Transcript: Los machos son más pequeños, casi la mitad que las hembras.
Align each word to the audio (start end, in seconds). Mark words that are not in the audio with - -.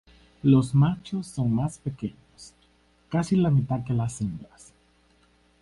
Los 0.41 0.73
machos 0.73 1.27
son 1.27 1.53
más 1.53 1.77
pequeños, 1.77 2.55
casi 3.09 3.35
la 3.35 3.51
mitad 3.51 3.83
que 3.83 3.93
las 3.93 4.19
hembras. 4.19 4.73